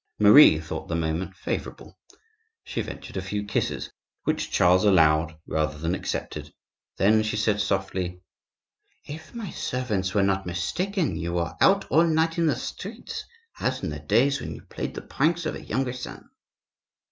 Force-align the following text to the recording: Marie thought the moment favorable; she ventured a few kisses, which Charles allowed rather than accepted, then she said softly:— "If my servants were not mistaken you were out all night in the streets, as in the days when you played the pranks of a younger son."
Marie 0.17 0.59
thought 0.59 0.87
the 0.87 0.95
moment 0.95 1.35
favorable; 1.35 1.95
she 2.63 2.81
ventured 2.81 3.15
a 3.17 3.21
few 3.21 3.43
kisses, 3.45 3.91
which 4.23 4.49
Charles 4.49 4.83
allowed 4.83 5.37
rather 5.45 5.77
than 5.77 5.93
accepted, 5.93 6.51
then 6.97 7.21
she 7.21 7.37
said 7.37 7.61
softly:— 7.61 8.19
"If 9.05 9.35
my 9.35 9.51
servants 9.51 10.15
were 10.15 10.23
not 10.23 10.47
mistaken 10.47 11.17
you 11.17 11.33
were 11.33 11.53
out 11.61 11.85
all 11.91 12.03
night 12.07 12.39
in 12.39 12.47
the 12.47 12.55
streets, 12.55 13.25
as 13.59 13.83
in 13.83 13.89
the 13.91 13.99
days 13.99 14.41
when 14.41 14.55
you 14.55 14.63
played 14.63 14.95
the 14.95 15.03
pranks 15.03 15.45
of 15.45 15.53
a 15.53 15.61
younger 15.61 15.93
son." 15.93 16.27